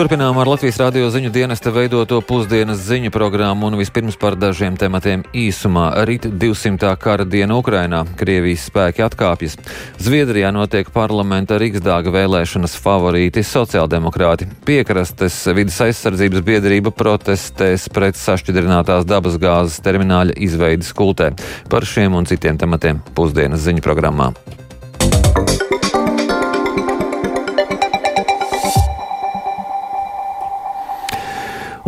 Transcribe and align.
Turpinām 0.00 0.38
ar 0.40 0.48
Latvijas 0.48 0.78
radio 0.80 1.10
ziņu 1.12 1.28
dienesta 1.28 1.68
veidoto 1.76 2.22
pusdienas 2.24 2.78
ziņu 2.86 3.10
programmu 3.12 3.66
un 3.68 3.74
vispirms 3.76 4.14
par 4.16 4.32
dažiem 4.32 4.78
tematiem 4.80 5.26
īsumā. 5.36 5.90
Rīt 6.08 6.24
200. 6.40 6.94
kara 6.96 7.26
diena 7.28 7.58
Ukrainā. 7.60 7.98
Krievijas 8.16 8.64
spēki 8.70 9.04
atkāpjas. 9.04 9.58
Zviedrijā 10.00 10.54
notiek 10.56 10.88
parlamenta 10.94 11.58
Riksdāga 11.60 12.14
vēlēšanas 12.14 12.78
favorīti 12.80 13.44
sociāldemokrāti. 13.44 14.48
Piekrastes 14.64 15.36
vidas 15.52 15.76
aizsardzības 15.84 16.46
biedrība 16.48 16.94
protestēs 16.96 17.90
pret 17.92 18.16
sašķidrinātās 18.16 19.04
dabas 19.04 19.36
gāzes 19.36 19.84
termināļa 19.84 20.38
izveidas 20.48 20.96
kultē. 20.96 21.34
Par 21.68 21.84
šiem 21.84 22.16
un 22.16 22.24
citiem 22.24 22.56
tematiem 22.56 23.04
pusdienas 23.12 23.68
ziņu 23.68 23.84
programmā. 23.84 24.32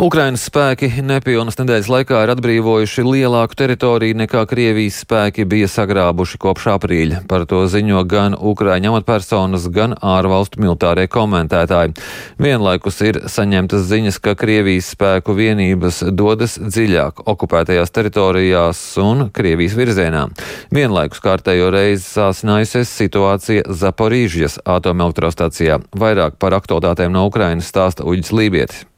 Ukrainas 0.03 0.43
spēki 0.49 0.89
nepilnas 1.07 1.55
nedēļas 1.61 1.87
laikā 1.93 2.25
ir 2.25 2.31
atbrīvojuši 2.33 3.05
lielāku 3.07 3.55
teritoriju 3.61 4.17
nekā 4.19 4.41
Krievijas 4.51 4.97
spēki 5.05 5.45
bija 5.47 5.69
sagrābuši 5.71 6.41
kopš 6.43 6.67
aprīļa. 6.73 7.21
Par 7.31 7.45
to 7.47 7.61
ziņo 7.71 8.03
gan 8.11 8.35
Ukraiņu 8.35 8.91
amatpersonas, 8.91 9.69
gan 9.71 9.95
ārvalstu 9.95 10.59
militārie 10.65 11.07
komentētāji. 11.07 11.95
Vienlaikus 12.43 12.99
ir 13.07 13.21
saņemtas 13.31 13.87
ziņas, 13.93 14.19
ka 14.27 14.35
Krievijas 14.43 14.91
spēku 14.97 15.39
vienības 15.39 16.03
dodas 16.11 16.59
dziļāk 16.59 17.23
okupētajās 17.23 17.95
teritorijās 17.95 18.85
un 19.07 19.29
Krievijas 19.31 19.79
virzienā. 19.79 20.29
Vienlaikus 20.75 21.23
kārtējo 21.23 21.71
reizi 21.71 22.09
sāsinājusies 22.11 22.99
situācija 23.05 23.71
Zaporīžas 23.71 24.65
atomelektrostacijā. 24.67 25.79
Vairāk 25.95 26.43
par 26.43 26.59
aktualitātēm 26.59 27.15
no 27.15 27.29
Ukrainas 27.31 27.71
stāsta 27.71 28.03
Uģis 28.03 28.35
Lībietis. 28.35 28.89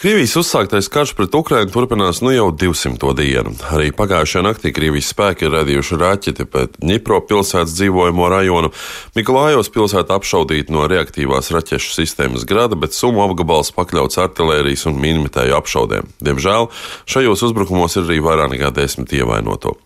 Krievijas 0.00 0.32
uzsāktais 0.40 0.86
karš 0.88 1.10
pret 1.12 1.34
Ukrainu 1.36 1.68
turpinās 1.68 2.22
nu 2.24 2.30
jau 2.32 2.46
200. 2.56 3.10
dienu. 3.18 3.50
Arī 3.68 3.90
pagājušajā 3.92 4.40
naktī 4.46 4.70
Krievijas 4.72 5.10
spēki 5.12 5.44
ir 5.44 5.52
radījuši 5.52 5.98
raķeti 6.00 6.46
pēc 6.48 6.78
Dņipro 6.80 7.18
pilsētas 7.28 7.74
dzīvojamo 7.76 8.30
rajonu. 8.32 8.70
Mikulājos 9.18 9.68
pilsēta 9.74 10.16
apšaudīta 10.16 10.72
no 10.72 10.86
reaktīvās 10.88 11.52
raķešu 11.52 11.92
sistēmas 11.98 12.48
grada, 12.48 12.80
bet 12.80 12.96
sumu 12.96 13.20
apgabals 13.26 13.74
pakļauts 13.76 14.22
artilērijas 14.24 14.86
un 14.88 14.96
mīnmetēju 15.04 15.58
apšaudēm. 15.58 16.08
Diemžēl 16.24 16.70
šajos 17.04 17.44
uzbrukumos 17.50 18.00
ir 18.00 18.08
arī 18.08 18.22
vairāk 18.24 18.54
nekā 18.56 18.72
desmit 18.80 19.12
ievainoto. 19.20 19.76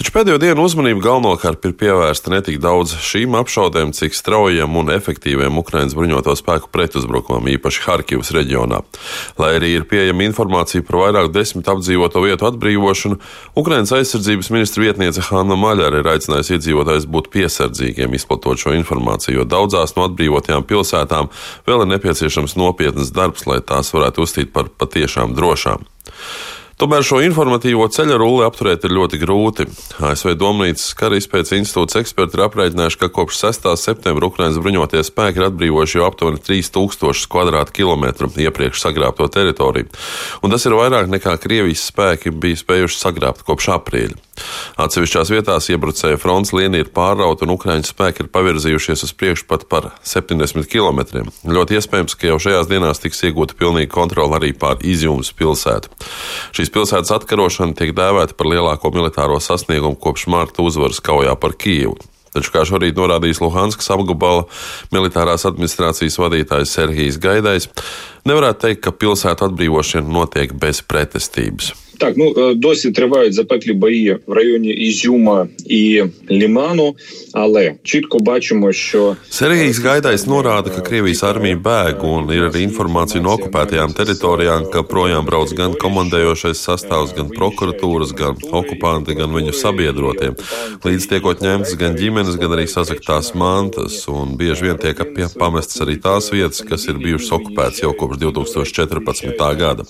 Taču 0.00 0.14
pēdējo 0.16 0.40
dienu 0.40 0.64
uzmanība 0.64 1.04
galvenokārt 1.04 1.68
ir 1.68 1.76
pievērsta 1.76 2.32
ne 2.32 2.40
tik 2.40 2.56
daudz 2.64 2.96
šīm 3.04 3.36
apšaudēm, 3.42 3.92
cik 3.92 4.16
straujam 4.16 4.80
un 4.80 4.88
efektīviem 4.96 5.60
Ukraiņas 5.60 5.92
bruņoto 5.98 6.32
spēku 6.40 6.72
pretuzbrukumam, 6.72 7.52
īpaši 7.52 7.84
Harkivas 7.84 8.32
reģionā. 8.32 8.80
Lai 9.42 9.56
arī 9.58 9.72
ir 9.74 9.86
pieejama 9.90 10.22
informācija 10.28 10.84
par 10.86 11.00
vairāk 11.00 11.32
desmit 11.34 11.66
apdzīvoto 11.72 12.22
vietu 12.22 12.46
atbrīvošanu, 12.46 13.18
Ukrainas 13.58 13.90
aizsardzības 13.96 14.52
ministra 14.54 14.84
vietniece 14.84 15.24
Hanna 15.26 15.56
Maļara 15.58 16.02
ir 16.02 16.10
aicinājusi 16.12 16.56
iedzīvotājus 16.58 17.08
būt 17.10 17.30
piesardzīgiem 17.34 18.14
izplatot 18.14 18.62
šo 18.62 18.76
informāciju, 18.78 19.40
jo 19.40 19.48
daudzās 19.48 19.96
no 19.96 20.06
atbrīvotajām 20.06 20.66
pilsētām 20.68 21.32
vēl 21.66 21.84
ir 21.84 21.92
nepieciešams 21.96 22.54
nopietnas 22.60 23.10
darbs, 23.16 23.48
lai 23.50 23.58
tās 23.66 23.90
varētu 23.96 24.28
uzstīt 24.28 24.54
par 24.54 24.70
patiešām 24.78 25.34
drošām. 25.38 25.82
Tomēr 26.82 27.04
šo 27.06 27.20
informatīvo 27.22 27.84
ceļa 27.94 28.16
rulli 28.18 28.42
apturēt 28.42 28.82
ir 28.88 28.94
ļoti 28.96 29.18
grūti. 29.22 29.66
ASV 30.02 30.32
Domnīcas 30.34 30.88
kara 30.98 31.14
izpētes 31.14 31.54
institūts 31.54 31.94
eksperti 32.00 32.34
ir 32.34 32.42
aprēķinājuši, 32.48 32.98
ka 32.98 33.08
kopš 33.14 33.38
6. 33.44 33.68
septembra 33.78 34.26
Ukrainas 34.26 34.58
bruņotie 34.58 35.04
spēki 35.06 35.38
ir 35.38 35.46
atbrīvojuši 35.46 36.00
jau 36.00 36.08
aptuveni 36.08 36.42
3000 36.42 37.70
km2 37.78 38.32
iepriekš 38.48 38.82
sagrābto 38.82 39.30
teritoriju, 39.30 39.94
un 40.42 40.56
tas 40.56 40.66
ir 40.66 40.74
vairāk 40.74 41.06
nekā 41.14 41.36
Krievijas 41.44 41.86
spēki 41.92 42.34
bija 42.34 42.58
spējuši 42.64 42.98
sagrābt 42.98 43.46
kopš 43.46 43.70
aprīļa. 43.78 44.18
Atsevišķās 44.80 45.30
vietās 45.32 45.68
iebrucēja 45.70 46.18
fronts 46.18 46.54
līnija 46.56 46.86
ir 46.86 46.90
pārrauta 46.94 47.44
un 47.44 47.52
Ukraiņu 47.54 47.84
spēki 47.90 48.24
ir 48.24 48.30
pavirzījušies 48.32 49.04
uz 49.04 49.12
priekšu 49.14 49.44
pat 49.50 49.66
par 49.70 49.90
70 50.08 50.66
km. 50.72 51.26
Ļoti 51.44 51.76
iespējams, 51.78 52.16
ka 52.16 52.30
jau 52.30 52.38
šajās 52.40 52.70
dienās 52.70 53.02
tiks 53.02 53.20
iegūta 53.28 53.56
pilnīga 53.60 53.92
kontrola 53.92 54.40
arī 54.40 54.54
pār 54.56 54.80
izjūmas 54.80 55.34
pilsētu. 55.36 55.92
Šīs 56.56 56.71
pilsētas 56.72 57.12
atkarošana 57.18 57.76
tiek 57.78 57.92
dēvēta 57.96 58.36
par 58.38 58.48
lielāko 58.50 58.92
militāro 58.94 59.38
sasniegumu 59.42 59.98
kopš 60.00 60.26
Marta 60.32 60.64
uzvaras 60.64 61.02
kaujā 61.04 61.36
par 61.40 61.56
Kijevu. 61.58 61.98
Taču, 62.32 62.48
kā 62.54 62.62
šorīt 62.64 62.96
norādījis 62.96 63.42
Luhanskas 63.44 63.90
apgabala 63.92 64.46
militārās 64.94 65.44
administrācijas 65.48 66.16
vadītājs 66.16 66.72
Serhijas 66.72 67.18
Gaidais, 67.20 67.68
nevarētu 68.25 68.67
teikt, 68.67 68.83
ka 68.85 68.95
pilsētu 68.95 69.49
atbrīvošana 69.49 70.07
notiek 70.19 70.53
bez 70.53 70.81
pretestības. 70.81 71.73
Так, 71.99 72.13
ну 72.17 72.53
досі 72.53 72.91
тривають 72.91 73.33
запеклі 73.33 73.73
бої 73.73 74.17
в 74.27 74.33
районі 74.33 74.69
Ізюма 74.69 75.47
і 75.65 76.03
Ліману, 76.31 76.95
але 77.33 77.75
чітко 77.83 78.19
бачимо, 78.19 78.71
що 78.71 79.15
Sergejs 79.31 79.81
Gaidais 79.81 80.27
norāda, 80.27 80.69
ka 80.69 80.81
Krievijas 80.81 81.23
armija 81.23 81.57
bēg 81.57 82.03
un 82.05 82.29
ir 82.33 82.47
arī 82.49 82.61
informācija 82.67 83.21
no 83.21 83.33
okupētajām 83.37 83.93
teritorijām, 83.97 84.67
ka 84.73 84.83
projām 84.83 85.25
brauc 85.25 85.53
gan 85.57 85.73
komandējošais 85.83 86.61
sastāvs, 86.67 87.15
gan 87.17 87.31
prokuratūras, 87.33 88.13
gan 88.13 88.37
okupanti, 88.59 89.17
gan 89.17 89.33
viņu 89.33 89.53
sabiedrotie. 89.57 90.33
Līdz 90.85 91.09
tiekot 91.11 91.41
ņemtas 91.45 91.73
gan 91.81 91.97
ģimenes, 91.97 92.37
gan 92.41 92.53
arī 92.57 92.67
sazaktās 92.69 93.33
mantas, 93.33 94.05
un 94.07 94.37
bieži 94.37 94.69
vien 94.69 94.77
tiek 94.77 94.97
pamestas 95.41 95.81
arī 95.85 95.97
tās 96.01 96.29
vietas, 96.33 96.61
kas 96.69 96.85
ir 96.89 97.01
bijušas 97.01 97.33
okupētas 97.39 97.83
jau 97.85 97.93
kopš 97.97 98.10
2014. 98.11 99.57
gada. 99.57 99.83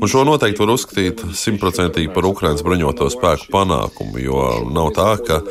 Un 0.00 0.08
šo 0.08 0.24
noteikti 0.26 0.62
var 0.62 0.74
uzskatīt 0.74 1.22
simtprocentīgi 1.34 2.12
par 2.14 2.26
Ukraiņas 2.28 2.64
bruņoto 2.66 3.10
spēku 3.14 3.50
panākumu, 3.52 4.18
jo 4.22 4.42
nav 4.72 4.92
tā, 4.96 5.10
ka 5.24 5.42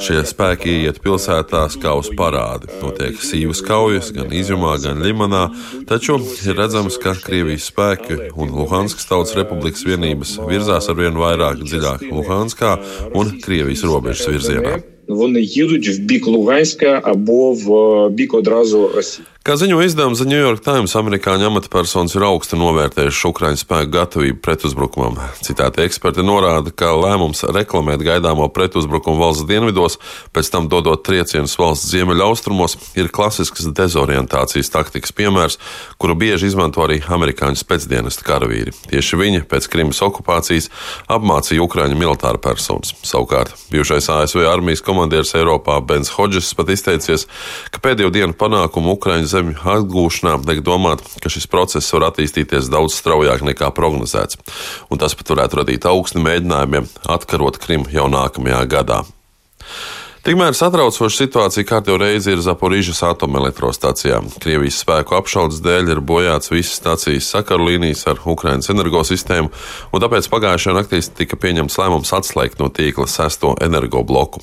šie 0.00 0.20
spēki 0.28 0.76
iet 0.84 1.00
pilsētās 1.04 1.76
kā 1.80 1.94
uz 1.98 2.10
parādi. 2.16 2.70
Notiek 2.82 3.18
sīvas 3.22 3.62
kaujas 3.66 4.12
gan 4.16 4.32
Izjumā, 4.34 4.76
gan 4.82 5.02
Limanā, 5.04 5.48
taču 5.90 6.20
ir 6.46 6.56
redzams, 6.58 6.98
ka 7.00 7.16
Krievijas 7.18 7.70
spēki 7.72 8.30
un 8.34 8.54
Luhanskas 8.54 9.08
Tautas 9.10 9.36
Republikas 9.38 9.84
vienības 9.86 10.38
virzās 10.48 10.88
arvien 10.92 11.18
vairāk 11.18 11.64
dziļāk 11.64 12.08
Luhanskā 12.10 12.78
un 13.14 13.36
Krievijas 13.42 13.84
robežas 13.86 14.30
virzienā. 14.30 14.80
Вони 15.10 15.40
їдуть 15.40 15.88
в 15.88 15.98
бік 15.98 16.26
Луганська 16.26 17.00
або 17.04 17.52
в 17.52 18.10
бік 18.10 18.34
одразу 18.34 18.88
Росії. 18.94 19.26
Kā 19.45 19.53
ziņo 19.61 19.77
izdevums 19.85 20.17
The 20.17 20.25
New 20.25 20.39
York 20.41 20.63
Times, 20.65 20.95
amerikāņu 20.97 21.45
amatpersonas 21.51 22.15
ir 22.17 22.23
augsti 22.25 22.57
novērtējuši 22.57 23.27
Ukraiņu 23.29 23.59
spēku 23.61 23.91
gatavību 23.93 24.39
pretuzbrukumam. 24.41 25.19
Citāti 25.45 25.83
eksperti 25.83 26.23
norāda, 26.25 26.71
ka 26.73 26.95
lēmums 26.97 27.43
reklamēt 27.53 28.01
gaidāmo 28.01 28.47
pretuzbrukumu 28.49 29.21
valsts 29.21 29.45
dienvidos, 29.45 29.99
pēc 30.33 30.49
tam 30.49 30.65
dodot 30.71 31.03
triecienus 31.05 31.53
valsts 31.61 31.91
ziemeļaustrumos, 31.93 32.73
ir 32.97 33.11
klasisks 33.13 33.67
dezorientācijas 33.69 34.73
taktikas 34.73 35.13
piemērs, 35.13 35.59
kuru 36.01 36.17
bieži 36.25 36.49
izmanto 36.49 36.81
arī 36.81 36.97
amerikāņu 37.05 37.61
spēcdienestu 37.61 38.25
karavīri. 38.25 38.73
Tieši 38.89 39.21
viņi 39.21 39.43
pēc 39.45 39.69
Krimas 39.69 40.01
okupācijas 40.09 40.71
apmācīja 41.05 41.61
Ukraiņu 41.67 42.01
militāru 42.01 42.41
personas. 42.41 42.95
Savukārt, 43.05 43.53
bijušais 43.69 44.09
ASV 44.09 44.41
armijas 44.49 44.81
komandieris 44.89 45.37
Eiropā 45.37 45.77
Bens 45.85 46.15
Hodžes 46.17 46.49
pat 46.57 46.73
izteicies, 46.73 47.29
ka 47.69 47.85
pēdējo 47.85 48.09
dienu 48.17 48.33
panākumu 48.41 48.97
Ukraiņu 48.97 49.34
zemju 49.35 49.59
atgūšanā 49.75 50.37
liek 50.47 50.63
domāt, 50.65 51.03
ka 51.21 51.31
šis 51.31 51.49
process 51.51 51.91
var 51.95 52.09
attīstīties 52.09 52.71
daudz 52.73 52.95
straujāk 52.97 53.43
nekā 53.51 53.69
prognozēts, 53.75 54.39
un 54.89 55.01
tas 55.01 55.17
pat 55.17 55.35
varētu 55.35 55.61
radīt 55.61 55.89
augstu 55.89 56.23
mēģinājumiem 56.23 56.89
atkarot 57.17 57.59
Krimu 57.61 57.91
jau 57.93 58.07
nākamajā 58.11 58.63
gadā. 58.71 59.03
Tikmēr 60.25 60.55
satraucoša 60.57 61.19
situācija 61.19 61.67
kārtībā 61.69 61.99
reizi 62.01 62.31
ir 62.33 62.39
Zaporīžas 62.41 63.03
atomelektrostacijā. 63.05 64.23
Krievijas 64.41 64.79
spēku 64.81 65.13
apšaudas 65.13 65.59
dēļ 65.61 65.91
ir 65.93 65.99
bojāts 66.01 66.49
visas 66.49 66.79
stācijas 66.79 67.27
sakaru 67.29 67.67
līnijas 67.67 68.01
ar 68.09 68.23
Ukrainas 68.25 68.71
energosistēmu, 68.73 69.51
un 69.93 70.01
tāpēc 70.01 70.25
pagājušajā 70.33 70.73
naktī 70.79 71.03
tika 71.19 71.37
pieņemts 71.37 71.77
lēmums 71.77 72.13
atslēgt 72.17 72.57
no 72.57 72.71
tīkla 72.73 73.05
sesto 73.05 73.53
energobloku. 73.61 74.41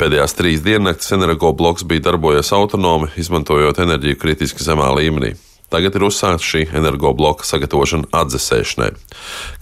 Pēdējās 0.00 0.36
trīs 0.38 0.64
diennaktis 0.64 1.12
energobloks 1.18 1.84
bija 1.84 2.06
darbojies 2.08 2.54
autonomi, 2.56 3.12
izmantojot 3.20 3.84
enerģiju 3.84 4.22
kritiski 4.24 4.64
zemā 4.64 4.88
līmenī. 4.96 5.34
Tagad 5.68 5.98
ir 5.98 6.06
uzsākta 6.08 6.44
šī 6.44 6.62
energobloka 6.78 7.44
sagatavošana 7.44 8.08
atdzesēšanai. 8.16 8.90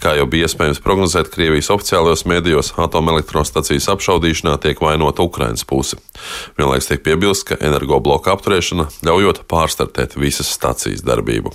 Kā 0.03 0.13
jau 0.15 0.27
bija 0.31 0.47
iespējams 0.47 0.79
prognozēt 0.83 1.31
Krievijas 1.33 1.71
oficiālajos 1.73 2.23
mēdījos, 2.29 2.73
atomelektrostacijas 2.79 3.89
apšaudīšanā 3.91 4.55
tiek 4.63 4.79
vainota 4.83 5.25
Ukrainas 5.27 5.67
puse. 5.67 5.99
Vienlaikus 6.59 6.91
tiek 6.91 7.03
piebilst, 7.03 7.47
ka 7.49 7.59
energobloka 7.59 8.31
apturēšana 8.35 8.87
ļaujot 9.07 9.43
pārstartēt 9.51 10.15
visas 10.19 10.51
stacijas 10.55 11.03
darbību. 11.07 11.51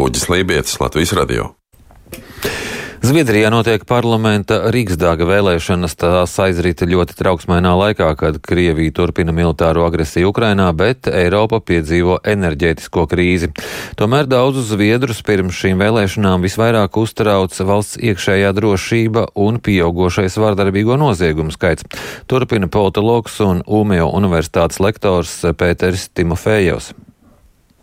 Uģis 0.00 0.28
Lībijams, 0.32 0.76
Latvijas 0.84 1.16
radio. 1.16 1.54
Zviedrijā 3.00 3.48
notiek 3.48 3.86
parlamenta 3.88 4.58
Rīgsdāga 4.74 5.24
vēlēšanas. 5.24 5.94
Tās 5.96 6.34
aizrita 6.44 6.84
ļoti 6.84 7.16
trauksmainā 7.16 7.72
laikā, 7.80 8.10
kad 8.20 8.36
Krievija 8.44 8.92
turpina 8.92 9.32
militāro 9.32 9.86
agresiju 9.88 10.28
Ukrainā, 10.34 10.66
bet 10.76 11.08
Eiropa 11.08 11.62
piedzīvo 11.64 12.18
enerģētisko 12.28 13.06
krīzi. 13.08 13.48
Tomēr 13.96 14.28
daudzus 14.28 14.68
zviedrus 14.74 15.24
pirms 15.24 15.56
šīm 15.56 15.80
vēlēšanām 15.80 16.44
visvairāk 16.44 17.00
uztrauc 17.00 17.56
valsts 17.56 17.96
iekšējā 18.04 18.52
drošība 18.60 19.30
un 19.32 19.62
pieaugošais 19.64 20.36
vardarbīgo 20.36 21.00
noziegumu 21.00 21.56
skaits. 21.56 21.88
Turpina 22.28 22.68
politologs 22.68 23.40
un 23.40 23.64
Ūmeo 23.64 24.12
universitātes 24.12 24.76
lektors 24.84 25.38
Pēters 25.56 26.10
Timofējevs. 26.12 26.92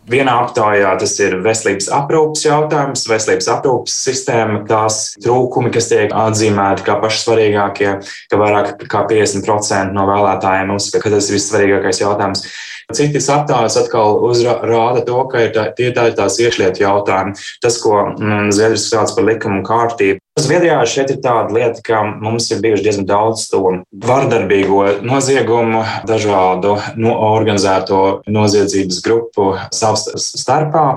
Vienā 0.08 0.38
aptaujā 0.44 0.94
tas 1.00 1.12
ir 1.20 1.36
veselības 1.44 1.90
aprūpas 1.92 2.44
jautājums, 2.46 3.04
veselības 3.10 3.48
aprūpas 3.52 3.96
sistēma, 4.06 4.62
tās 4.68 5.00
trūkumi, 5.20 5.72
kas 5.74 5.90
tiek 5.90 6.14
atzīmēti 6.16 6.86
kā 6.86 6.96
paši 7.02 7.20
svarīgākie, 7.24 7.90
ka 8.32 8.40
vairāk 8.40 8.86
kā 8.88 9.04
50% 9.10 9.92
no 9.92 10.06
vēlētājiem 10.08 10.72
uzskata, 10.72 11.02
ka 11.04 11.12
tas 11.12 11.28
ir 11.28 11.36
vissvarīgākais 11.36 12.02
jautājums. 12.04 12.44
Citas 12.88 13.26
aptājas 13.28 13.74
atkal 13.76 14.16
uzrāda 14.24 15.02
to, 15.04 15.18
ka 15.28 15.42
ir 15.44 15.50
tā, 15.52 15.66
tie 15.76 15.90
tā 15.92 16.06
ir 16.08 16.14
tās 16.16 16.38
iekšlietu 16.40 16.80
jautājumi. 16.86 17.34
Tas, 17.60 17.76
ko 17.82 17.98
mm, 18.14 18.48
Zviedrijas 18.56 18.86
sauc 18.88 19.12
par 19.12 19.26
likumu 19.28 19.60
kārtību. 19.66 20.22
Zviedrijā 20.40 20.78
šeit 20.88 21.12
ir 21.12 21.18
tāda 21.20 21.52
lieta, 21.52 21.82
ka 21.84 22.00
mums 22.08 22.46
ir 22.48 22.62
bijuši 22.64 22.86
diezgan 22.86 23.08
daudz 23.10 23.44
to 23.50 23.60
vardarbīgo 24.08 25.02
noziegumu, 25.04 25.82
dažādu 26.08 26.78
no 26.96 27.12
organizēto 27.28 28.22
noziedzības 28.24 29.02
grupu 29.04 29.50
savs 29.68 30.08
starpā. 30.32 30.94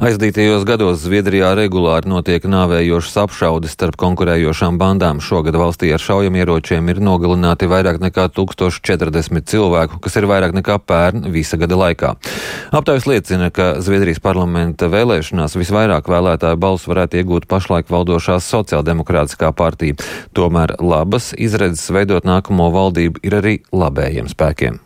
Aizdītajos 0.00 0.64
gados 0.68 1.02
Zviedrijā 1.04 1.50
regulāri 1.58 2.08
notiek 2.10 2.44
nāvējošas 2.48 3.18
apšaudes 3.24 3.74
starp 3.76 3.98
konkurējošām 4.00 4.78
bandām. 4.80 5.20
Šogad 5.20 5.58
valstī 5.60 5.90
ar 5.94 6.02
šaujamieročiem 6.02 6.88
ir 6.92 7.02
nogalināti 7.04 7.68
vairāk 7.70 8.00
nekā 8.02 8.28
1040 8.36 9.46
cilvēku, 9.50 10.00
kas 10.00 10.16
ir 10.16 10.28
vairāk 10.30 10.56
nekā 10.56 10.78
pērn 10.82 11.28
visa 11.34 11.60
gada 11.60 11.78
laikā. 11.80 12.14
Aptaujas 12.72 13.08
liecina, 13.10 13.50
ka 13.54 13.72
Zviedrijas 13.84 14.22
parlamenta 14.24 14.90
vēlēšanās 14.92 15.58
visvairāk 15.60 16.10
vēlētāju 16.10 16.60
balsu 16.60 16.92
varētu 16.94 17.20
iegūt 17.20 17.48
pašlaik 17.50 17.90
valdošās 17.92 18.48
sociāldemokrātiskā 18.50 19.52
partija. 19.56 20.00
Tomēr 20.36 20.78
labas 20.80 21.34
izredzes 21.38 21.90
veidot 21.94 22.28
nākamo 22.28 22.70
valdību 22.74 23.26
ir 23.26 23.40
arī 23.42 23.58
labējiem 23.72 24.32
spēkiem. 24.32 24.80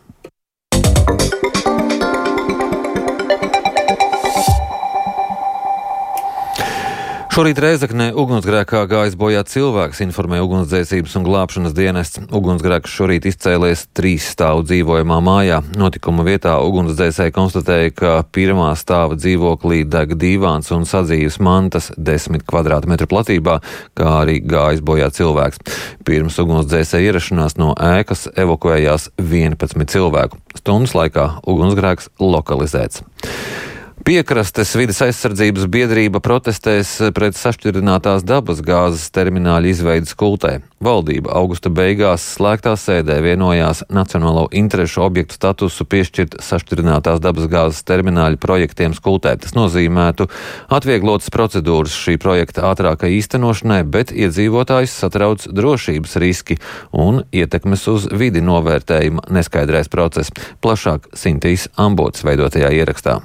Šorīt 7.35 7.57
Reizeknē 7.59 8.05
ugunsgrēkā 8.15 8.85
gājis 8.87 9.17
bojā 9.19 9.41
cilvēks, 9.43 9.99
informēja 10.05 10.45
ugunsdzēsības 10.45 11.17
un 11.19 11.25
glābšanas 11.25 11.73
dienests. 11.75 12.21
Ugunsgrēks 12.31 12.93
šorīt 12.95 13.27
izcēlies 13.27 13.81
trīs 13.91 14.29
stāvu 14.31 14.63
dzīvojamā 14.63 15.17
mājā. 15.19 15.57
Notikuma 15.75 16.23
vietā 16.23 16.53
ugunsdzēsēji 16.63 17.35
konstatēja, 17.35 17.91
ka 17.91 18.13
pirmā 18.31 18.69
stāva 18.79 19.19
dzīvoklī 19.19 19.81
deg 19.83 20.15
divāns 20.15 20.71
un 20.71 20.87
sadzīves 20.87 21.41
mantas 21.43 21.91
desmit 21.99 22.47
kvadrātmetru 22.47 23.11
platībā, 23.11 23.59
kā 23.99 24.15
arī 24.21 24.39
gājis 24.39 24.87
bojā 24.87 25.11
cilvēks. 25.19 25.59
Pirms 26.07 26.39
ugunsdzēsēja 26.39 27.11
ierašanās 27.11 27.59
no 27.59 27.75
ēkas 27.75 28.29
evakuējās 28.31 29.11
11 29.19 29.91
cilvēku. 29.91 30.39
Stundas 30.63 30.95
laikā 30.95 31.33
ugunsgrēks 31.43 32.13
lokalizēts. 32.15 33.03
Piekrastes 34.03 34.73
vidas 34.75 34.97
aizsardzības 35.05 35.69
biedrība 35.71 36.19
protestēs 36.19 36.89
pret 37.15 37.37
sašķirinātās 37.39 38.25
dabas 38.27 38.59
gāzes 38.61 39.07
termināļa 39.15 39.69
izveidas 39.71 40.11
kultē. 40.19 40.57
Valdība 40.83 41.31
augusta 41.39 41.71
beigās 41.71 42.25
slēgtā 42.35 42.73
sēdē 42.75 43.15
vienojās 43.23 43.85
Nacionālo 43.87 44.49
interešu 44.51 44.99
objektu 45.05 45.37
statusu 45.39 45.87
piešķirt 45.87 46.35
sašķirinātās 46.43 47.21
dabas 47.23 47.47
gāzes 47.49 47.85
termināļa 47.87 48.37
projektiem 48.43 48.93
skultē. 48.97 49.37
Tas 49.39 49.55
nozīmētu 49.55 50.27
atvieglotas 50.75 51.31
procedūras 51.31 51.95
šī 51.95 52.17
projekta 52.21 52.67
ātrākai 52.73 53.13
īstenošanai, 53.15 53.85
bet 53.87 54.11
iedzīvotājs 54.11 54.97
satrauc 55.05 55.47
drošības 55.47 56.17
riski 56.21 56.59
un 56.91 57.23
ietekmes 57.31 57.87
uz 57.95 58.09
vidi 58.11 58.43
novērtējuma 58.43 59.31
neskaidrais 59.39 59.87
process. 59.87 60.35
Plašāk 60.59 61.09
Sintīs 61.15 61.71
Ambots 61.79 62.27
veidotajā 62.27 62.75
ierakstā. 62.75 63.23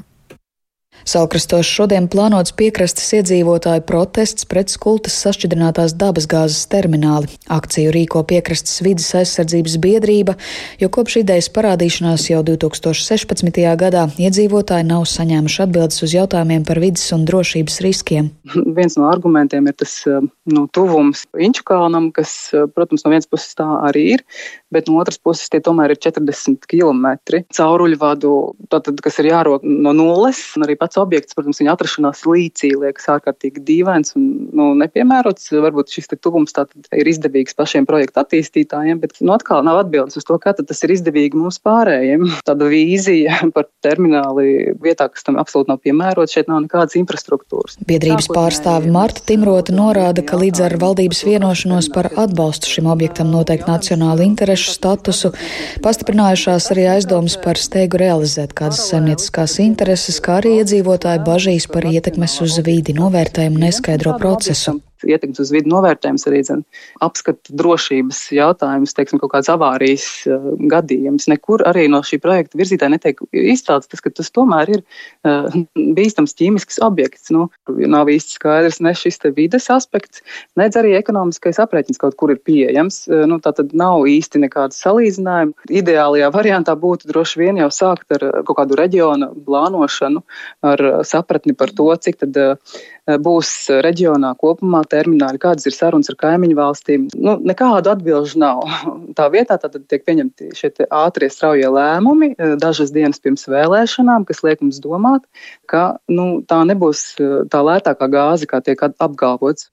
Salkrastos 1.09 1.69
šodien 1.69 2.09
plānots 2.13 2.53
piekrastes 2.57 3.07
iedzīvotāju 3.17 3.85
protests 3.89 4.47
pret 4.49 4.73
skultas 4.73 5.17
sašķidrinātās 5.25 5.95
dabasgāzes 5.99 6.67
termināli. 6.71 7.31
Akciju 7.51 7.93
rīko 7.95 8.23
piekrastes 8.29 8.83
vidas 8.85 9.09
aizsardzības 9.21 9.79
biedrība, 9.81 10.37
jo 10.81 10.91
kopš 10.93 11.21
idejas 11.23 11.51
parādīšanās 11.55 12.29
jau 12.31 12.43
2016. 12.47 13.63
gadā 13.81 14.07
iedzīvotāji 14.21 14.89
nav 14.91 15.07
saņēmuši 15.09 15.65
atbildes 15.67 16.05
uz 16.05 16.17
jautājumiem 16.19 16.67
par 16.69 16.83
vidas 16.83 17.07
un 17.17 17.25
drošības 17.29 17.81
riskiem. 17.87 18.31
Viens 18.79 18.99
no 19.01 19.09
argumentiem 19.11 19.71
ir 19.71 19.79
tas 19.81 19.97
nu, 20.07 20.67
tuvums 20.75 21.25
Inču 21.41 21.65
kalnam, 21.67 22.11
kas, 22.15 22.51
protams, 22.75 23.05
no 23.07 23.15
vienas 23.15 23.29
puses 23.31 23.57
tā 23.57 23.67
arī 23.89 24.07
ir, 24.17 24.25
bet 24.75 24.89
no 24.89 25.01
otras 25.03 25.19
puses 25.19 25.51
tie 25.51 25.61
tomēr 25.65 25.95
ir 25.95 26.01
40 26.01 26.67
km 26.71 27.07
cauruļvadu, 27.57 28.33
tātad, 28.73 29.01
kas 29.05 29.19
ir 29.23 29.31
jārok 29.31 29.65
no 29.67 29.93
nulles, 29.97 30.43
un 30.57 30.67
arī 30.67 30.77
pats 30.79 31.01
objekts, 31.01 31.37
protams, 31.37 31.61
viņa 31.63 31.75
atrašanās 31.75 32.25
līcī 32.29 32.73
liekas 32.79 33.09
ārkārtīgi 33.17 33.65
dīvains 33.67 34.15
un 34.19 34.29
nu, 34.57 34.71
nepiemērots. 34.81 35.51
Varbūt 35.61 35.93
šis 35.95 36.11
tuvums 36.23 36.55
ir 36.97 37.11
izdevīgs 37.11 37.57
pašiem 37.59 37.87
projektu 37.89 38.23
attīstītājiem, 38.23 39.01
bet 39.03 39.19
nu, 39.21 39.35
atkal 39.35 39.65
nav 39.67 39.83
atbildes 39.85 40.19
uz 40.21 40.27
to, 40.27 40.39
kā 40.43 40.55
tas 40.57 40.85
ir 40.87 40.95
izdevīgi 40.95 41.39
mums 41.39 41.61
pārējiem. 41.65 42.27
Tāda 42.49 42.71
vīzija 42.71 43.51
par 43.57 43.69
termināli 43.85 44.75
vietā, 44.83 45.09
kas 45.13 45.27
tam 45.27 45.39
absolūti 45.41 45.73
nav 45.73 45.81
piemērots, 45.85 46.35
šeit 46.37 46.51
nav 46.51 46.63
nekādas 46.67 46.99
infrastruktūras. 47.01 47.79
Biedrības 47.89 48.31
pārstāve 48.33 48.91
Marta 48.93 49.25
Timrota 49.27 49.75
norāda, 49.75 50.25
ka 50.27 50.39
līdz 50.41 50.65
ar 50.69 50.77
valdības 50.81 51.25
vienošanos 51.27 51.91
par 51.95 52.11
atbalstu 52.21 52.71
šim 52.71 52.91
objektam 52.91 53.31
noteikti 53.35 53.71
nacionālu 53.71 54.27
interešu 54.61 54.77
statusu, 54.77 55.33
pastiprinājušās 55.83 56.71
arī 56.73 56.87
aizdomas 56.97 57.37
par 57.41 57.57
steigu 57.57 58.01
realizēt 58.01 58.53
kādas 58.53 58.83
saimnieciskās 58.91 59.59
intereses, 59.61 60.21
kā 60.21 60.41
arī 60.41 60.61
iedzīvotāju 60.61 61.25
bažīs 61.25 61.69
par 61.71 61.85
ietekmes 61.89 62.41
uz 62.45 62.61
vīdi 62.61 62.95
novērtējumu 62.99 63.59
neskaidro 63.59 64.19
procesu 64.19 64.81
ietekmes 65.07 65.41
uz 65.43 65.53
vidi 65.55 65.71
novērtējums, 65.71 66.27
arī 66.29 66.43
zin, 66.47 66.63
apskata 67.05 67.55
drošības 67.57 68.23
jautājums, 68.37 68.95
teiksim, 68.97 69.21
kaut 69.23 69.33
kāds 69.35 69.51
avārijas 69.53 70.07
uh, 70.29 70.51
gadījums. 70.71 71.29
Nekur 71.31 71.65
arī 71.69 71.87
no 71.93 72.03
šī 72.07 72.21
projekta 72.23 72.59
virzītāja 72.61 72.95
netiek 72.95 73.21
izcelts 73.33 73.91
tas, 73.91 74.03
ka 74.05 74.13
tas 74.15 74.31
tomēr 74.35 74.75
ir 74.77 74.83
uh, 74.83 75.49
bīstams 75.97 76.37
ķīmisks 76.39 76.81
objekts. 76.87 77.31
Nu, 77.35 77.49
nav 77.69 78.11
īsti 78.13 78.39
skaidrs 78.39 78.81
ne 78.85 78.95
šis 78.97 79.21
vides 79.37 79.69
aspekts, 79.73 80.25
nedz 80.59 80.79
arī 80.81 80.95
ekonomiskais 80.99 81.61
aprēķins 81.63 82.01
kaut 82.01 82.17
kur 82.21 82.35
ir 82.35 82.43
pieejams. 82.45 83.03
Uh, 83.11 83.27
nu, 83.31 83.41
tā 83.43 83.55
tad 83.57 83.75
nav 83.77 84.07
īsti 84.11 84.45
nekāda 84.47 84.77
salīdzinājuma. 84.77 85.69
Ideālajā 85.81 86.31
variantā 86.35 86.77
būtu 86.79 87.11
droši 87.11 87.45
vien 87.45 87.61
jau 87.61 87.71
sākt 87.75 88.17
ar 88.17 88.27
kaut 88.45 88.57
kādu 88.59 88.79
reģionu 88.79 89.33
plānošanu, 89.47 90.25
ar 90.67 90.83
sapratni 91.07 91.55
par 91.57 91.73
to, 91.77 91.89
cik 92.01 92.21
tad 92.21 92.39
būs 93.19 93.51
reģionā 93.83 94.35
kopumā 94.39 94.83
termināļi, 94.91 95.41
kādas 95.43 95.69
ir 95.69 95.75
sarunas 95.77 96.11
ar 96.13 96.19
kaimiņu 96.21 96.57
valstīm. 96.59 97.07
Nu, 97.17 97.37
nekādu 97.47 97.93
atbilžu 97.93 98.41
nav. 98.43 98.65
Tā 99.19 99.29
vietā 99.33 99.59
tad 99.61 99.79
tiek 99.91 100.05
pieņemti 100.07 100.53
šie 100.57 100.73
ātrie 100.87 101.31
straujie 101.33 101.69
lēmumi 101.71 102.33
e, 102.35 102.53
dažas 102.61 102.93
dienas 102.95 103.23
pirms 103.23 103.47
vēlēšanām, 103.51 104.27
kas 104.29 104.43
liek 104.47 104.63
mums 104.65 104.81
domāt, 104.83 105.27
ka 105.71 106.01
nu, 106.11 106.41
tā 106.47 106.63
nebūs 106.69 107.05
e, 107.19 107.29
tā 107.51 107.63
lētākā 107.67 108.11
gāze, 108.13 108.49
kā 108.51 108.63
tiek 108.65 108.81
apgalvots. 108.91 109.71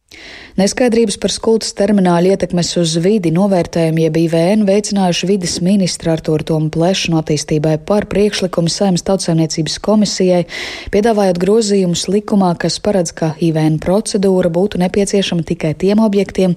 Neskaidrības 0.57 1.17
par 1.21 1.33
skultas 1.33 1.73
termināla 1.77 2.33
ietekmes 2.33 2.69
uz 2.79 2.95
vidi 3.03 3.29
novērtējumu 3.35 4.05
jeb 4.05 4.19
IVN 4.21 4.63
veicinājuši 4.67 5.29
vidas 5.29 5.57
ministra 5.65 6.15
Artūru 6.15 6.47
Tomu 6.47 6.71
Plešanu 6.73 7.19
attīstībai 7.19 7.75
par 7.87 8.07
priekšlikumu 8.09 8.71
Saimnes 8.71 9.03
tautsēmniecības 9.07 9.77
komisijai, 9.83 10.45
piedāvājot 10.93 11.41
grozījumus 11.43 12.07
likumā, 12.09 12.53
kas 12.61 12.79
paredz, 12.83 13.13
ka 13.17 13.33
IVN 13.43 13.77
procedūra 13.83 14.49
būtu 14.53 14.79
nepieciešama 14.81 15.06
tikai 15.47 15.73
tiem 15.79 16.01
objektiem, 16.03 16.55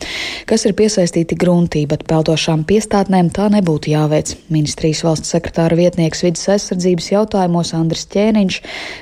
kas 0.51 0.67
ir 0.67 0.75
piesaistīti 0.79 1.39
gruntī, 1.39 1.85
bet 1.91 2.07
peldošām 2.11 2.65
piestātnēm 2.69 3.31
tā 3.35 3.49
nebūtu 3.55 3.93
jāveic. 3.93 4.35
Ministrijas 4.53 5.05
valsts 5.07 5.33
sekretāra 5.35 5.79
vietnieks 5.79 6.25
vidas 6.27 6.49
aizsardzības 6.57 7.11
jautājumos 7.13 7.75
Andris 7.79 8.07
Ķēniņš 8.11 8.61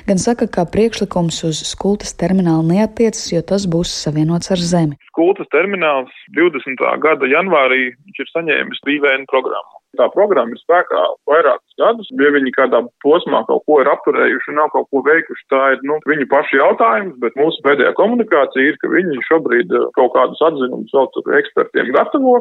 gan 0.09 0.21
saka, 0.21 0.47
ka 0.47 0.67
priekšlikums 0.69 1.41
uz 1.49 1.63
skultas 1.67 2.13
terminālu 2.19 2.67
neatiecas, 2.69 3.31
jo 3.33 3.41
tas 3.41 3.65
būs 3.65 3.93
savienots 4.05 4.53
ar 4.53 4.61
zemi. 4.61 4.99
Skultas 5.09 5.49
termināls 5.55 6.13
20. 6.37 6.85
gada 7.03 7.29
janvārī 7.29 7.91
ir 7.93 8.33
saņēmis 8.35 8.85
IVN 8.85 9.27
programmu. 9.29 9.79
Tā 9.97 10.05
programma 10.13 10.53
ir 10.53 10.59
spēkā 10.61 10.99
vairākus 11.29 11.77
gadus. 11.81 12.09
Ja 12.21 12.29
viņi 12.35 12.51
kādā 12.53 12.83
posmā 13.01 13.41
kaut 13.47 13.63
ko 13.65 13.79
ir 13.81 13.89
apturējuši 13.89 14.51
un 14.51 14.59
nav 14.61 14.69
kaut 14.75 14.85
ko 14.93 15.01
veikuši, 15.07 15.45
tā 15.49 15.61
ir 15.73 15.81
nu, 15.89 15.97
viņu 16.09 16.27
pašu 16.29 16.59
jautājums, 16.59 17.15
bet 17.23 17.39
mūsu 17.39 17.63
pēdējā 17.65 17.95
komunikācija 17.97 18.69
ir, 18.69 18.77
ka 18.83 18.91
viņi 18.93 19.25
šobrīd 19.25 19.73
eh, 19.73 19.87
kaut 19.97 20.13
kādus 20.13 20.43
atzinumus 20.45 20.93
vēl 20.93 21.09
tur 21.15 21.33
ekspertiem 21.41 21.89
gatavo 21.97 22.35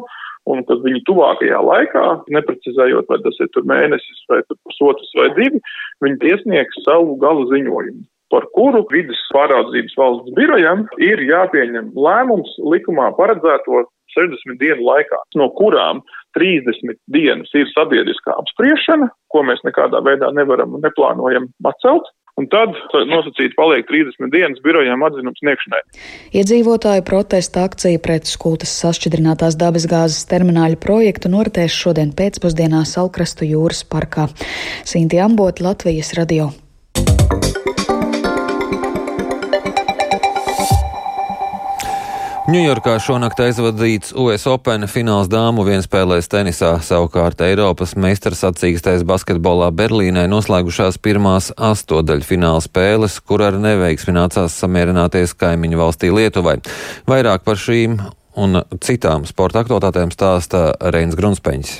un 0.49 0.63
ka 0.69 0.77
viņi 0.85 1.01
tuvākajā 1.09 1.63
laikā, 1.65 2.05
neprecizējot, 2.37 3.09
vai 3.09 3.21
tas 3.25 3.41
ir 3.41 3.65
mēnesis 3.73 4.23
vai 4.29 4.43
pusotrs 4.69 5.17
vai 5.17 5.33
divi, 5.41 5.65
viņi 6.05 6.33
iesniegs 6.35 6.85
savu 6.85 7.17
gala 7.23 7.49
ziņojumu 7.49 8.05
par 8.33 8.45
kuru 8.53 8.83
vidas 8.93 9.21
pāraudzības 9.33 9.95
valsts 9.97 10.35
birojam 10.37 10.85
ir 11.01 11.23
jāpieņem 11.25 11.95
lēmums 11.97 12.51
likumā 12.75 13.09
paredzēto 13.17 13.87
60 14.15 14.61
dienu 14.61 14.85
laikā, 14.89 15.21
no 15.41 15.49
kurām 15.59 16.03
30 16.39 17.01
dienas 17.15 17.51
ir 17.59 17.67
sabiedriskā 17.75 18.37
apspriešana, 18.39 19.11
ko 19.33 19.43
mēs 19.47 19.65
nekādā 19.67 20.01
veidā 20.07 20.31
nevaram 20.37 20.79
un 20.79 20.87
neplānojam 20.87 21.51
atcelt. 21.67 22.09
Un 22.39 22.47
tad 22.47 22.71
nosacīti 23.11 23.57
paliek 23.59 23.89
30 23.89 24.31
dienas 24.31 24.61
birojām 24.63 25.03
atzinums 25.03 25.41
sniegšanai. 25.43 25.81
Iedzīvotāju 26.39 27.03
protesta 27.09 27.65
akcija 27.67 27.99
pret 28.05 28.31
skultas 28.31 28.77
sašķidrinātās 28.79 29.59
dabasgāzes 29.59 30.23
termināļa 30.31 30.79
projektu 30.85 31.33
noritēs 31.35 31.75
šodien 31.75 32.15
pēcpusdienā 32.15 32.85
Salkrastu 32.87 33.49
jūras 33.49 33.83
parkā. 33.91 34.31
Sinti 34.87 35.19
Ambot, 35.25 35.59
Latvijas 35.65 36.15
radio. 36.21 36.53
Ņujorkā 42.49 42.95
šonakt 43.05 43.43
aizvadīts 43.45 44.15
US 44.17 44.47
Open 44.49 44.87
fināls 44.89 45.27
dāmu 45.29 45.67
vienspēlēs 45.67 46.31
tenisā, 46.33 46.71
savukārt 46.81 47.43
Eiropas 47.45 47.93
meistars 48.01 48.41
sacīkstēs 48.41 49.05
basketbolā 49.05 49.67
Berlīnē 49.77 50.23
noslēgušās 50.33 50.97
pirmās 51.05 51.51
astodaļfināla 51.53 52.63
spēles, 52.65 53.19
kur 53.21 53.45
ar 53.45 53.59
neveiksmi 53.61 54.17
nācās 54.17 54.57
samierināties 54.63 55.37
kaimiņu 55.37 55.83
valstī 55.83 56.09
Lietuvai. 56.09 56.57
Vairāk 57.13 57.45
par 57.45 57.61
šīm 57.61 58.01
un 58.41 58.63
citām 58.81 59.29
sporta 59.29 59.61
aktualitātēm 59.61 60.17
stāsta 60.17 60.71
Reins 60.89 61.21
Grunspeņs. 61.21 61.77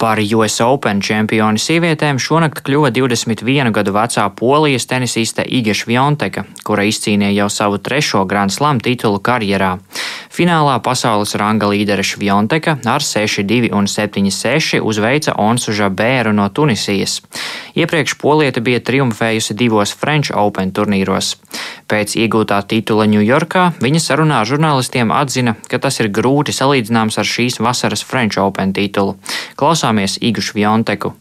Par 0.00 0.16
US 0.34 0.54
Open 0.64 1.02
čempioni 1.04 1.60
sievietēm 1.60 2.16
šonakt 2.16 2.62
kļuva 2.64 2.88
21 2.96 3.68
gadu 3.76 3.92
vecā 3.92 4.22
polijas 4.32 4.88
tenisiste 4.88 5.44
Iga 5.44 5.74
Švjonteka, 5.76 6.46
kura 6.64 6.86
izcīnīja 6.88 7.42
jau 7.42 7.48
savu 7.52 7.82
trešo 7.84 8.24
Grand 8.24 8.48
Slam 8.54 8.80
titulu 8.80 9.20
karjerā. 9.20 9.74
Finālā 10.32 10.78
pasaules 10.80 11.34
ranga 11.36 11.68
līdere 11.68 12.00
Švjonteka 12.06 12.78
ar 12.88 13.04
6-2 13.04 13.74
un 13.76 13.90
7-6 13.90 14.80
uzveica 14.80 15.34
Onsu 15.36 15.76
Žabēru 15.76 16.32
no 16.32 16.48
Tunisijas. 16.48 17.18
Iepriekš 17.76 18.16
polieta 18.22 18.62
bija 18.64 18.80
triumfējusi 18.80 19.58
divos 19.58 19.92
French 19.92 20.32
Open 20.32 20.72
turnīros. 20.72 21.34
Pēc 21.90 22.14
iegūtā 22.22 22.60
titula 22.70 23.04
Ņujorkā 23.10 23.64
viņa 23.82 24.00
sarunā 24.00 24.40
žurnālistiem 24.46 25.10
atzina, 25.10 25.56
ka 25.66 25.80
tas 25.82 25.98
ir 26.00 26.08
grūti 26.14 26.54
salīdzināms 26.54 27.18
ar 27.18 27.26
šīs 27.26 27.58
vasaras 27.60 28.06
French 28.06 28.38
Open 28.38 28.72
titulu. 28.72 29.16
Klausā 29.58 29.89
klausāmies 29.90 30.18
Igušu 30.20 30.54
Vjonteku. 30.54 31.12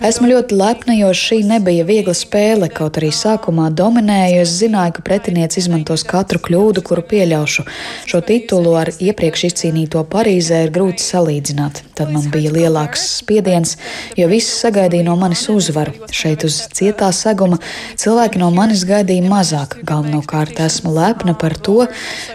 Esmu 0.00 0.30
ļoti 0.30 0.56
lepna, 0.56 0.94
jo 0.96 1.10
šī 1.12 1.42
nebija 1.46 1.84
viegla 1.84 2.14
spēle, 2.14 2.68
kaut 2.72 2.96
arī 2.96 3.10
sākumā 3.12 3.70
dominēju. 3.70 4.42
Es 4.42 4.56
zināju, 4.60 4.96
ka 4.96 5.02
pretinieks 5.02 5.58
izmantos 5.60 6.04
katru 6.04 6.40
kļūdu, 6.40 6.82
kuru 6.86 7.02
pieļaušu. 7.02 7.66
Šo 8.06 8.20
titulu 8.24 8.76
ar 8.80 8.90
iepriekš 8.96 9.46
izcīnīto 9.50 10.04
Parīzē 10.08 10.64
ir 10.66 10.72
grūti 10.72 11.04
salīdzināt. 11.04 11.82
Tad 11.96 12.12
man 12.12 12.28
bija 12.32 12.52
lielāks 12.52 13.04
spiediens, 13.20 13.76
jo 14.16 14.28
visi 14.28 14.52
sagaidīja 14.52 15.06
no 15.06 15.16
manis 15.20 15.46
uzvaru. 15.52 15.94
Šeit 16.12 16.44
uz 16.44 16.58
cietā 16.76 17.08
seguma 17.12 17.58
cilvēki 17.96 18.40
no 18.40 18.50
manis 18.54 18.84
gaidīja 18.88 19.24
mazāk. 19.28 19.78
Galvenokārt 19.86 20.60
esmu 20.64 20.92
lepna 20.96 21.36
par 21.36 21.56
to, 21.56 21.86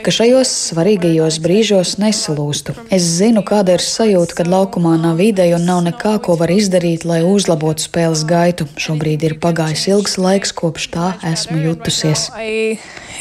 ka 0.01 0.13
šajos 0.13 0.49
svarīgajos 0.71 1.37
brīžos 1.43 1.97
nesalūstu. 2.01 2.73
Es 2.91 3.05
zinu, 3.07 3.39
kāda 3.47 3.77
ir 3.77 3.83
sajūta, 3.85 4.35
kad 4.35 4.49
laukumā 4.51 4.97
nav 4.99 5.21
ideja 5.23 5.55
un 5.55 5.63
nav 5.63 5.77
nekā, 5.85 6.17
ko 6.25 6.33
var 6.35 6.51
izdarīt, 6.51 7.05
lai 7.07 7.21
uzlabotu 7.23 7.85
spēles 7.85 8.25
gaitu. 8.27 8.67
Šobrīd 8.75 9.23
ir 9.23 9.37
pagājis 9.39 9.85
ilgs 9.93 10.17
laiks, 10.19 10.51
kopš 10.51 10.89
tā 10.91 11.13
esmu 11.31 11.61
jutusies. 11.69 12.25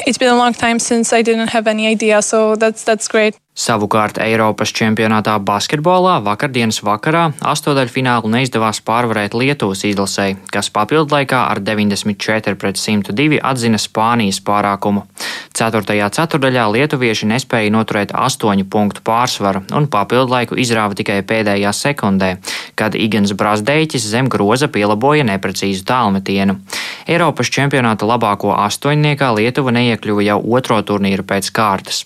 It's 0.05 0.17
been 0.17 0.33
a 0.33 0.35
long 0.35 0.53
time 0.53 0.79
since 0.79 1.13
I 1.13 1.21
didn't 1.21 1.49
have 1.49 1.67
any 1.67 1.87
idea, 1.87 2.21
so 2.21 2.55
that's, 2.55 2.83
that's 2.83 3.07
great. 3.07 3.35
Savukārt 3.51 4.15
Eiropas 4.23 4.71
čempionātā 4.71 5.33
basketbolā 5.43 6.13
vakardienas 6.23 6.77
vakarā 6.87 7.25
astotdaļfinālu 7.43 8.29
neizdevās 8.31 8.79
pārvarēt 8.87 9.35
Lietuvas 9.35 9.83
izlasē, 9.89 10.29
kas 10.55 10.69
papildlaikā 10.71 11.41
ar 11.51 11.59
94 11.59 12.55
pret 12.55 12.79
102 12.79 13.41
atzina 13.43 13.75
Spānijas 13.75 14.39
pārākumu. 14.47 15.03
Ceturtajā 15.51 16.07
ceturdaļā 16.15 16.63
lietuvieši 16.71 17.27
nespēja 17.27 17.73
noturēt 17.75 18.13
astoņu 18.15 18.69
punktu 18.71 19.03
pārsvaru 19.03 19.65
un 19.75 19.89
papildlaiku 19.91 20.55
izrāva 20.55 20.95
tikai 20.95 21.19
pēdējā 21.27 21.75
sekundē, 21.75 22.31
kad 22.79 22.95
Igans 22.95 23.35
Brazdeiķis 23.35 24.07
zem 24.15 24.31
groza 24.31 24.71
pielaboja 24.71 25.27
neprecīzu 25.27 25.83
tālmetienu. 25.91 26.55
Eiropas 27.03 27.51
čempionāta 27.51 28.07
labāko 28.07 28.55
astoņniekā 28.55 29.33
Lietuva 29.35 29.75
neiekļuva 29.91 30.25
jau 30.31 30.39
otro 30.57 30.79
turnīru 30.81 31.27
pēc 31.27 31.51
kārtas. 31.55 32.05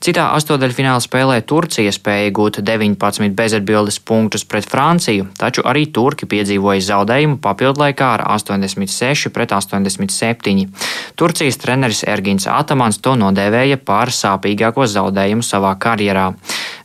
Citā 0.00 0.30
astotdaļfināla 0.32 1.00
spēlē 1.04 1.34
Turcija 1.44 1.90
spēja 1.92 2.30
gūt 2.32 2.62
19 2.64 3.34
bezatbildes 3.36 3.98
punktus 4.00 4.46
pret 4.48 4.64
Franciju, 4.64 5.26
taču 5.36 5.60
arī 5.68 5.82
turki 5.92 6.24
piedzīvoja 6.24 6.80
zaudējumu 6.86 7.36
papildlaikā 7.44 8.06
ar 8.14 8.22
86 8.32 9.28
pret 9.34 9.52
87. 9.52 10.62
Turcijas 11.20 11.60
treneris 11.60 12.00
Ergins 12.08 12.48
Atamans 12.48 12.96
to 13.04 13.12
nodēvēja 13.20 13.76
par 13.84 14.08
sāpīgāko 14.08 14.86
zaudējumu 14.88 15.44
savā 15.44 15.74
karjerā. 15.76 16.30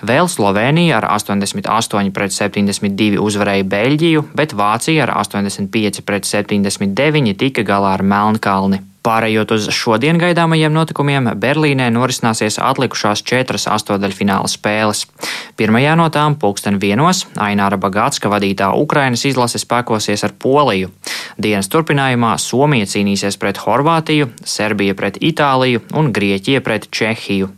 Vēl 0.04 0.28
Slovenija 0.28 0.98
ar 0.98 1.08
88 1.14 2.12
pret 2.12 2.36
72 2.36 3.22
uzvarēja 3.24 3.70
Beļģiju, 3.72 4.26
bet 4.36 4.58
Vācija 4.60 5.08
ar 5.08 5.16
85 5.22 6.04
pret 6.04 6.28
79 6.28 7.40
tika 7.40 7.64
galā 7.64 7.96
ar 7.96 8.04
Melnkalni. 8.04 8.82
Pārējot 9.06 9.52
uz 9.54 9.68
šodien 9.70 10.18
gaidāmajiem 10.18 10.74
notikumiem, 10.74 11.28
Berlīnē 11.38 11.92
norisināsies 11.94 12.58
atlikušās 12.58 13.22
četras 13.22 13.68
astotdaļfināla 13.70 14.50
spēles. 14.50 15.04
Pirmajā 15.60 15.94
no 16.00 16.08
tām 16.10 16.38
pulksten 16.42 16.80
vienos 16.82 17.26
Aināra 17.38 17.78
Bagātska 17.78 18.32
vadītā 18.34 18.72
Ukrainas 18.82 19.28
izlase 19.30 19.62
spēkosies 19.62 20.26
ar 20.26 20.34
Poliju. 20.42 20.90
Dienas 21.38 21.70
turpinājumā 21.70 22.34
Somija 22.42 22.90
cīnīsies 22.90 23.38
pret 23.38 23.62
Horvātiju, 23.62 24.32
Serbija 24.42 24.98
pret 24.98 25.22
Itāliju 25.22 25.86
un 25.94 26.10
Grieķija 26.16 26.66
pret 26.66 26.90
Čehiju. 26.90 27.52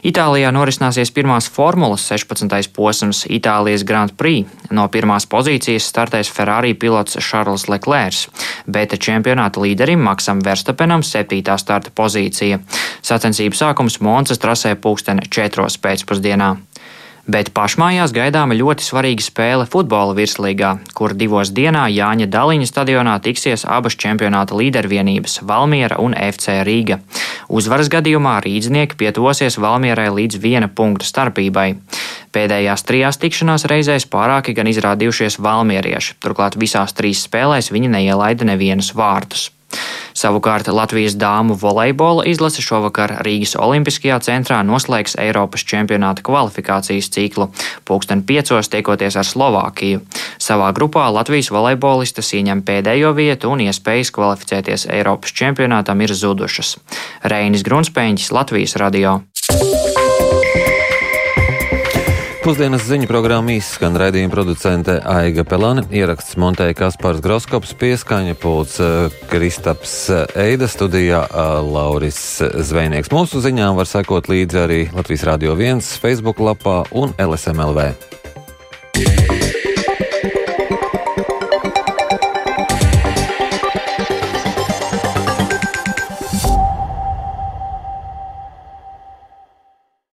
Itālijā 0.00 0.48
norisināsies 0.54 1.10
pirmās 1.12 1.48
formulas 1.52 2.06
16. 2.08 2.70
posms 2.72 3.26
Itālijas 3.28 3.84
Grand 3.84 4.14
Prix. 4.16 4.48
No 4.72 4.86
pirmās 4.88 5.26
pozīcijas 5.28 5.88
startēs 5.92 6.30
Ferrari 6.32 6.72
pilots 6.74 7.18
Šarls 7.20 7.66
Leclerc, 7.68 8.22
bet 8.64 8.96
čempionāta 8.96 9.60
līderim 9.60 10.00
Maksam 10.00 10.40
Verstapenam 10.44 11.04
7. 11.04 11.42
starta 11.60 11.92
pozīcija. 11.92 12.62
Sacensību 13.04 13.56
sākums 13.60 14.00
Monsas 14.00 14.40
trasē 14.40 14.72
pulksteni 14.80 15.28
4. 15.28 15.68
pēcpusdienā. 15.84 16.54
Bet 17.30 17.52
pašmājās 17.54 18.10
gaidāma 18.16 18.56
ļoti 18.58 18.82
svarīga 18.82 19.22
spēle 19.22 19.66
futbola 19.70 20.16
virslīgā, 20.16 20.70
kur 20.98 21.12
divos 21.14 21.52
dienā 21.54 21.84
Jāņa 21.92 22.26
Daliņa 22.32 22.66
stadionā 22.66 23.12
tiksies 23.22 23.62
abas 23.68 23.94
čempionāta 24.02 24.56
līdervienības- 24.58 25.38
Valmiera 25.50 26.00
un 26.02 26.16
FC 26.16 26.56
Rīga. 26.66 26.98
Uzvaras 27.48 27.92
gadījumā 27.92 28.40
rīdznieki 28.42 28.98
pietuvosies 28.98 29.60
Valmierai 29.62 30.08
līdz 30.10 30.40
viena 30.42 30.68
punkta 30.68 31.06
starpībai. 31.06 31.76
Pēdējās 32.34 32.86
trijās 32.88 33.20
tikšanās 33.22 33.68
reizēs 33.70 34.08
pārāki 34.10 34.54
gan 34.54 34.66
izrādījušies 34.66 35.38
valmierieši, 35.38 36.18
turklāt 36.24 36.58
visās 36.58 36.92
trīs 36.92 37.22
spēlēs 37.28 37.70
viņi 37.70 37.94
neielaida 37.94 38.44
nevienus 38.44 38.90
vārtus. 38.94 39.50
Savukārt 40.20 40.68
Latvijas 40.68 41.14
dāmu 41.16 41.54
volejbola 41.56 42.26
izlase 42.28 42.60
šovakar 42.60 43.14
Rīgas 43.24 43.54
Olimpiskajā 43.56 44.18
centrā 44.26 44.58
noslēgs 44.68 45.16
Eiropas 45.22 45.64
čempionāta 45.64 46.24
kvalifikācijas 46.26 47.08
ciklu, 47.14 47.48
pulksten 47.88 48.20
piecos 48.28 48.68
tiekoties 48.68 49.16
ar 49.16 49.24
Slovākiju. 49.24 50.02
Savā 50.36 50.68
grupā 50.76 51.06
Latvijas 51.14 51.48
volejbolistas 51.54 52.34
ieņem 52.36 52.60
pēdējo 52.68 53.14
vietu 53.16 53.54
un 53.54 53.64
iespējas 53.70 54.12
kvalificēties 54.18 54.90
Eiropas 54.92 55.32
čempionātam 55.40 56.04
ir 56.04 56.12
zudušas. 56.12 56.76
Reinis 57.24 57.64
Grunspēņķis, 57.64 58.32
Latvijas 58.36 58.76
radio. 58.82 59.20
Pusdienas 62.40 62.86
ziņu 62.88 63.04
programma 63.04 63.52
izskan 63.52 63.98
raidījuma 64.00 64.32
producente 64.32 64.94
Aiga 65.04 65.42
Pelāne, 65.44 65.82
ieraksts 65.92 66.38
montēja 66.40 66.72
Kaspars 66.78 67.20
Groskops, 67.20 67.74
pieskaņa 67.76 68.32
pults 68.40 68.78
eh, 68.80 69.12
Kristaps 69.28 69.92
eh, 70.08 70.24
Eida 70.48 70.64
studijā 70.70 71.20
eh, 71.28 71.50
Lauris 71.60 72.40
Zvejnieks. 72.40 73.12
Mūsu 73.12 73.44
ziņām 73.44 73.76
var 73.76 73.90
sekot 73.90 74.32
līdzi 74.32 74.62
arī 74.62 74.80
Latvijas 74.96 75.26
Rādio 75.28 75.58
1 75.58 75.84
Facebook 76.00 76.40
lapā 76.40 76.80
un 76.96 77.12
LSMLV. 77.20 77.90